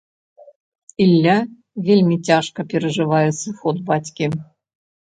[1.05, 1.35] Ілля
[1.91, 4.25] вельмі цяжка перажывае сыход бацькі.